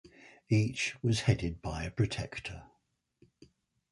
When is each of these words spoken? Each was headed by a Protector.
Each 0.49 0.95
was 1.03 1.19
headed 1.19 1.61
by 1.61 1.83
a 1.83 1.91
Protector. 1.91 2.63